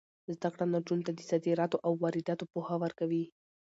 [0.33, 3.25] زده کړه نجونو ته د صادراتو او وارداتو پوهه ورکوي.